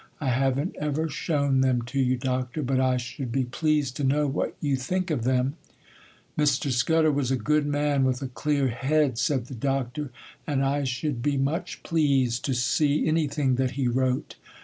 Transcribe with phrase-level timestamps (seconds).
[0.19, 4.25] I haven't ever shown them to you, Doctor; but I should be pleased to know
[4.25, 5.57] what you think of them.'
[6.39, 6.71] 'Mr.
[6.71, 10.09] Scudder was a good man, with a clear head,' said the Doctor;
[10.47, 14.37] 'and I should be much pleased to see anything that he wrote.